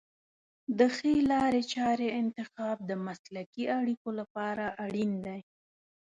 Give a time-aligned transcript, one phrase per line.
[0.77, 5.39] د ښې لارې چارې انتخاب د مسلکي اړیکو لپاره اړین دی.